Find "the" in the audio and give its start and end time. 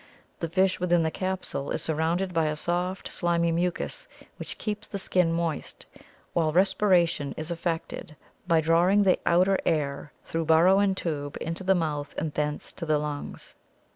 0.39-0.49, 1.03-1.11, 4.87-4.97, 9.03-9.19, 11.63-11.75, 12.87-12.97